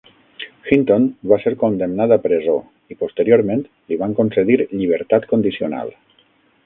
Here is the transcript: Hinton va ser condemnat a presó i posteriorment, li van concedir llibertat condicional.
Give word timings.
Hinton 0.75 1.03
va 1.31 1.37
ser 1.43 1.51
condemnat 1.63 2.13
a 2.15 2.17
presó 2.23 2.55
i 2.95 2.99
posteriorment, 3.03 3.61
li 3.93 4.01
van 4.05 4.17
concedir 4.21 4.59
llibertat 4.73 5.29
condicional. 5.35 5.93